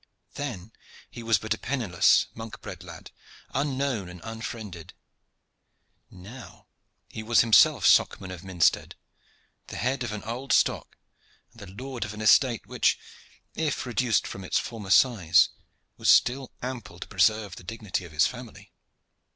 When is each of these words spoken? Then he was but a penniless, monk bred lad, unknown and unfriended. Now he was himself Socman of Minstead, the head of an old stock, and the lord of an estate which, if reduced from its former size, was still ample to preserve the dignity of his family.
Then 0.33 0.71
he 1.11 1.21
was 1.21 1.37
but 1.37 1.53
a 1.53 1.59
penniless, 1.59 2.25
monk 2.33 2.59
bred 2.61 2.83
lad, 2.83 3.11
unknown 3.53 4.09
and 4.09 4.19
unfriended. 4.23 4.95
Now 6.09 6.65
he 7.07 7.21
was 7.21 7.41
himself 7.41 7.85
Socman 7.85 8.31
of 8.31 8.43
Minstead, 8.43 8.95
the 9.67 9.75
head 9.75 10.01
of 10.03 10.11
an 10.11 10.23
old 10.23 10.53
stock, 10.53 10.97
and 11.51 11.59
the 11.59 11.83
lord 11.83 12.03
of 12.03 12.15
an 12.15 12.21
estate 12.21 12.65
which, 12.65 12.97
if 13.53 13.85
reduced 13.85 14.25
from 14.25 14.43
its 14.43 14.57
former 14.57 14.89
size, 14.89 15.49
was 15.97 16.09
still 16.09 16.51
ample 16.63 16.97
to 16.97 17.07
preserve 17.07 17.55
the 17.57 17.63
dignity 17.63 18.03
of 18.03 18.11
his 18.11 18.25
family. 18.25 18.71